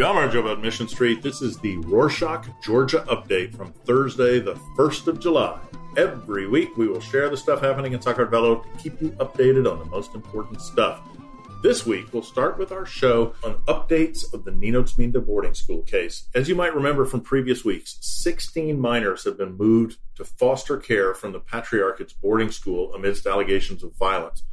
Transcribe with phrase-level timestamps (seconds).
[0.00, 1.20] Gamarjo about Mission Street.
[1.20, 5.60] This is the Rorschach, Georgia update from Thursday, the 1st of July.
[5.94, 9.78] Every week, we will share the stuff happening in Sakartvelo to keep you updated on
[9.78, 11.02] the most important stuff.
[11.62, 15.82] This week, we'll start with our show on updates of the Nino Tsminda boarding school
[15.82, 16.28] case.
[16.34, 21.12] As you might remember from previous weeks, 16 minors have been moved to foster care
[21.12, 24.44] from the Patriarchate's boarding school amidst allegations of violence.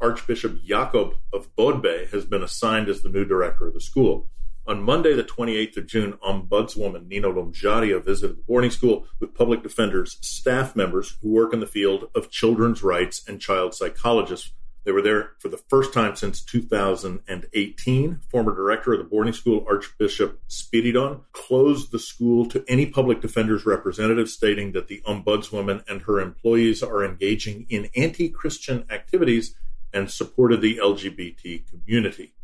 [0.00, 4.28] Archbishop Jakob of Bodbe has been assigned as the new director of the school.
[4.70, 9.64] On Monday, the 28th of June, Ombudswoman Nino Lomjaria visited the boarding school with public
[9.64, 14.52] defenders, staff members who work in the field of children's rights, and child psychologists.
[14.84, 18.20] They were there for the first time since 2018.
[18.30, 23.66] Former director of the boarding school, Archbishop Spiridon, closed the school to any public defender's
[23.66, 29.56] representative, stating that the ombudswoman and her employees are engaging in anti Christian activities
[29.92, 32.34] and supported the LGBT community.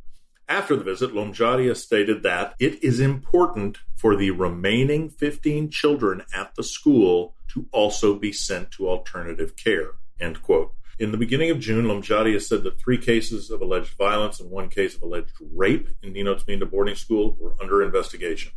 [0.49, 6.55] After the visit, Lomjaria stated that it is important for the remaining 15 children at
[6.55, 9.93] the school to also be sent to alternative care.
[10.21, 10.73] End quote.
[10.99, 14.71] In the beginning of June, Lomjaria said that three cases of alleged violence and one
[14.71, 18.53] case of alleged rape in Nino Tsminda boarding school were under investigation.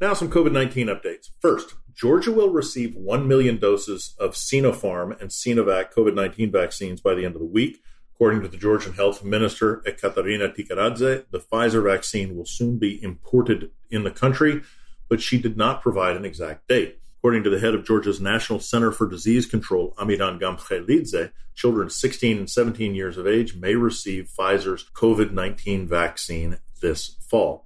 [0.00, 1.30] Now, some COVID 19 updates.
[1.40, 7.14] First, Georgia will receive 1 million doses of Sinopharm and Sinovac COVID 19 vaccines by
[7.14, 7.82] the end of the week.
[8.20, 13.70] According to the Georgian Health Minister, Ekaterina Tikaradze, the Pfizer vaccine will soon be imported
[13.90, 14.60] in the country,
[15.08, 16.98] but she did not provide an exact date.
[17.16, 22.36] According to the head of Georgia's National Center for Disease Control, Amiran Gamkhelidze, children 16
[22.36, 27.64] and 17 years of age may receive Pfizer's COVID 19 vaccine this fall.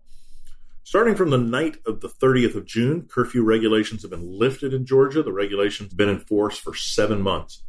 [0.84, 4.86] Starting from the night of the 30th of June, curfew regulations have been lifted in
[4.86, 5.25] Georgia.
[5.25, 7.64] The regulations have been in force for seven months.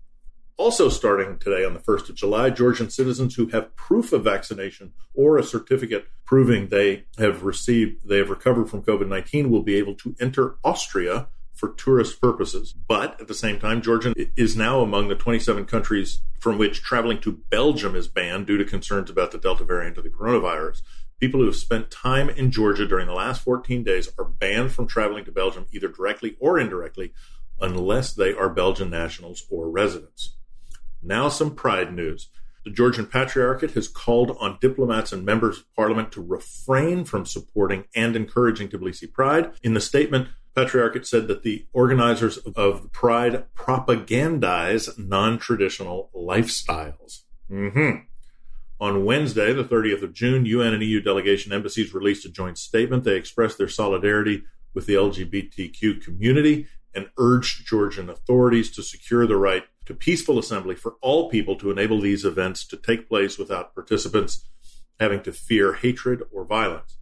[0.58, 4.94] Also, starting today on the 1st of July, Georgian citizens who have proof of vaccination
[5.14, 9.76] or a certificate proving they have received, they have recovered from COVID 19 will be
[9.76, 12.74] able to enter Austria for tourist purposes.
[12.74, 17.20] But at the same time, Georgia is now among the 27 countries from which traveling
[17.22, 20.82] to Belgium is banned due to concerns about the Delta variant of the coronavirus.
[21.20, 24.88] People who have spent time in Georgia during the last 14 days are banned from
[24.88, 27.14] traveling to Belgium either directly or indirectly
[27.60, 30.36] unless they are Belgian nationals or residents.
[31.06, 32.30] Now, some pride news.
[32.64, 37.86] The Georgian Patriarchate has called on diplomats and members of parliament to refrain from supporting
[37.96, 39.52] and encouraging Tbilisi Pride.
[39.62, 47.22] In the statement, Patriarchate said that the organizers of Pride propagandize non traditional lifestyles.
[47.52, 48.06] Mm-hmm.
[48.82, 53.04] On Wednesday, the 30th of June, UN and EU delegation embassies released a joint statement.
[53.04, 54.44] They expressed their solidarity
[54.74, 60.76] with the LGBTQ community and urged Georgian authorities to secure the right to peaceful assembly
[60.76, 64.46] for all people to enable these events to take place without participants
[65.00, 66.98] having to fear hatred or violence.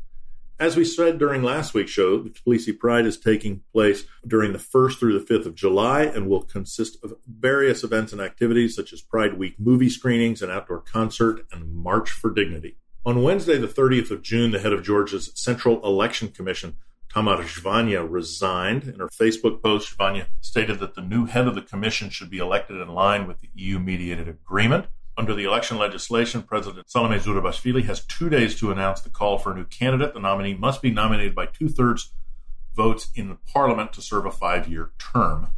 [0.59, 4.59] As we said during last week's show, the Tbilisi Pride is taking place during the
[4.59, 8.93] 1st through the 5th of July and will consist of various events and activities such
[8.93, 12.77] as Pride Week movie screenings, an outdoor concert, and March for Dignity.
[13.05, 16.75] On Wednesday, the 30th of June, the head of Georgia's Central Election Commission
[17.13, 18.85] Tamar Zhvania resigned.
[18.85, 22.39] In her Facebook post, Zhvania stated that the new head of the commission should be
[22.39, 24.87] elected in line with the EU mediated agreement.
[25.15, 29.51] Under the election legislation, President Salome Zurabishvili has two days to announce the call for
[29.51, 30.15] a new candidate.
[30.15, 32.13] The nominee must be nominated by two thirds
[32.75, 35.49] votes in the parliament to serve a five year term.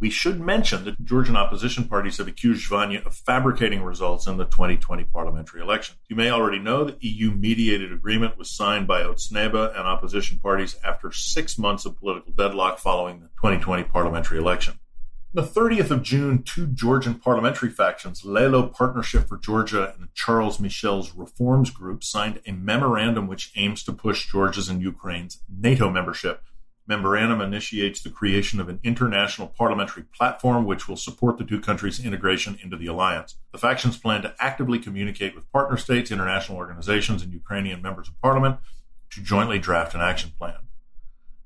[0.00, 4.44] We should mention that Georgian opposition parties have accused Zhvania of fabricating results in the
[4.44, 5.96] 2020 parliamentary election.
[6.08, 10.76] You may already know the EU mediated agreement was signed by Otsneba and opposition parties
[10.84, 14.74] after six months of political deadlock following the 2020 parliamentary election.
[15.36, 20.60] On The 30th of June, two Georgian parliamentary factions, Lelo Partnership for Georgia and Charles
[20.60, 26.42] Michel's Reforms Group, signed a memorandum which aims to push Georgia's and Ukraine's NATO membership
[26.88, 32.02] memorandum initiates the creation of an international parliamentary platform which will support the two countries'
[32.02, 33.36] integration into the alliance.
[33.52, 38.18] The factions plan to actively communicate with partner states, international organizations, and Ukrainian members of
[38.22, 38.56] parliament
[39.10, 40.67] to jointly draft an action plan.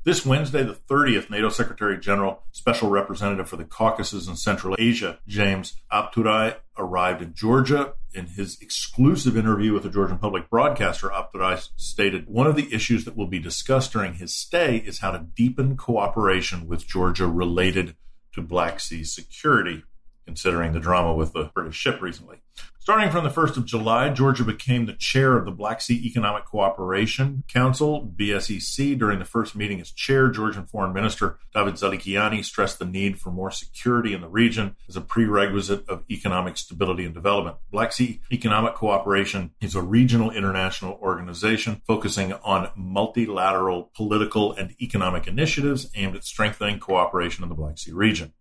[0.04, 5.20] This Wednesday, the 30th, NATO Secretary General Special Representative for the Caucasus and Central Asia,
[5.28, 7.94] James Apturai, arrived in Georgia.
[8.12, 13.04] In his exclusive interview with the Georgian public broadcaster, Apturai stated one of the issues
[13.04, 17.94] that will be discussed during his stay is how to deepen cooperation with Georgia related
[18.34, 19.84] to Black Sea security.
[20.25, 22.41] considering the drama with the British ship recently.
[22.82, 26.44] Starting from the 1st of July, Georgia became the chair of the Black Sea Economic
[26.46, 28.99] Cooperation Council, BSEC.
[28.99, 33.31] During the first meeting as chair, Georgian Foreign Minister David Zalkaliani stressed the need for
[33.31, 37.58] more security in the region as a prerequisite of economic stability and development.
[37.70, 45.29] Black Sea Economic Cooperation is a regional international organization focusing on multilateral political and economic
[45.29, 48.32] initiatives aimed at strengthening cooperation in the Black Sea region.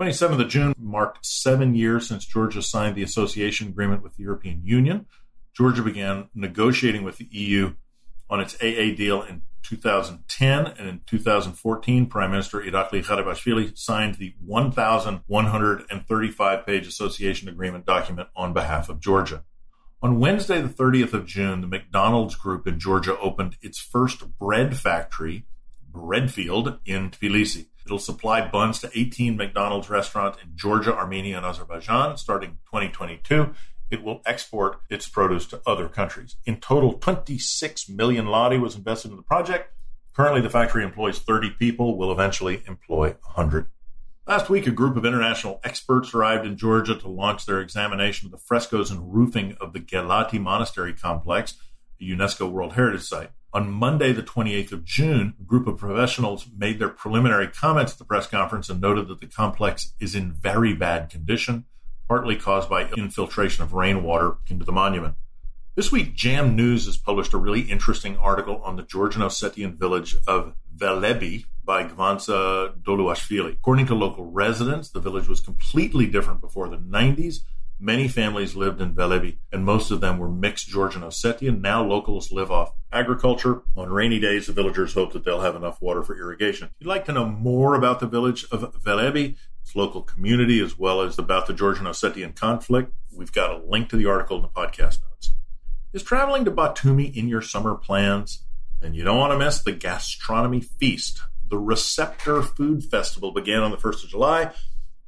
[0.00, 4.60] 27th of June marked seven years since Georgia signed the association agreement with the European
[4.64, 5.06] Union.
[5.56, 7.74] Georgia began negotiating with the EU
[8.28, 14.34] on its AA deal in 2010, and in 2014, Prime Minister Irakli Garibashvili signed the
[14.44, 19.44] 1,135 page association agreement document on behalf of Georgia.
[20.02, 24.76] On Wednesday, the 30th of June, the McDonald's Group in Georgia opened its first bread
[24.76, 25.46] factory,
[25.90, 27.66] Breadfield, in Tbilisi.
[27.84, 33.54] It'll supply buns to 18 McDonald's restaurants in Georgia, Armenia, and Azerbaijan starting 2022.
[33.90, 36.36] It will export its produce to other countries.
[36.46, 39.72] In total, 26 million lari was invested in the project.
[40.14, 43.66] Currently, the factory employs 30 people, will eventually employ 100.
[44.26, 48.32] Last week, a group of international experts arrived in Georgia to launch their examination of
[48.32, 51.56] the frescoes and roofing of the Gelati Monastery complex,
[52.00, 53.30] a UNESCO World Heritage Site.
[53.54, 57.98] On Monday, the 28th of June, a group of professionals made their preliminary comments at
[57.98, 61.64] the press conference and noted that the complex is in very bad condition,
[62.08, 65.14] partly caused by infiltration of rainwater into the monument.
[65.76, 70.16] This week, Jam News has published a really interesting article on the Georgian Ossetian village
[70.26, 73.52] of Velebi by Gvantsa Doluashvili.
[73.52, 77.42] According to local residents, the village was completely different before the 90s
[77.80, 81.60] Many families lived in Velebi, and most of them were mixed Georgian Ossetian.
[81.60, 83.62] Now locals live off agriculture.
[83.76, 86.68] On rainy days, the villagers hope that they'll have enough water for irrigation.
[86.68, 90.78] If you'd like to know more about the village of Velebi, its local community, as
[90.78, 94.42] well as about the Georgian Ossetian conflict, we've got a link to the article in
[94.42, 95.32] the podcast notes.
[95.92, 98.44] Is traveling to Batumi in your summer plans?
[98.80, 101.20] Then you don't want to miss the Gastronomy Feast.
[101.48, 104.52] The Receptor Food Festival began on the 1st of July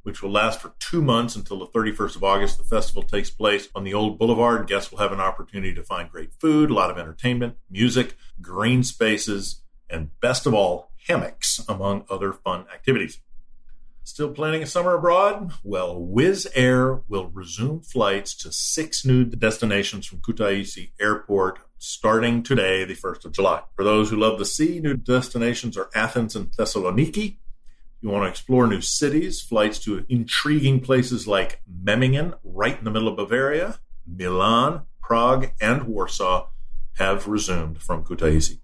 [0.07, 2.57] which will last for two months until the 31st of August.
[2.57, 4.65] The festival takes place on the old boulevard.
[4.65, 8.83] Guests will have an opportunity to find great food, a lot of entertainment, music, green
[8.83, 13.19] spaces, and best of all, hammocks, among other fun activities.
[14.05, 15.51] Still planning a summer abroad?
[15.61, 22.85] Well, Wizz Air will resume flights to six new destinations from Kutaisi Airport starting today,
[22.85, 23.63] the 1st of July.
[23.75, 27.39] For those who love the sea, new destinations are Athens and Thessaloniki,
[28.01, 32.91] you want to explore new cities, flights to intriguing places like Memmingen, right in the
[32.91, 36.47] middle of Bavaria, Milan, Prague, and Warsaw
[36.97, 38.59] have resumed from Kutaisi.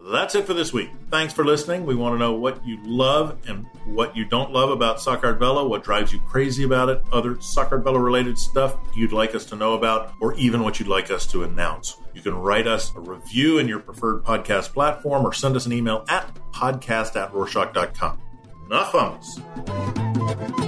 [0.00, 0.90] That's it for this week.
[1.10, 1.84] Thanks for listening.
[1.84, 5.84] We want to know what you love and what you don't love about Sakartvelo, what
[5.84, 10.14] drives you crazy about it, other Sakartvelo related stuff you'd like us to know about,
[10.20, 11.98] or even what you'd like us to announce.
[12.14, 15.72] You can write us a review in your preferred podcast platform or send us an
[15.72, 18.27] email at podcast at rorschach.com.
[18.68, 20.67] Nós vamos!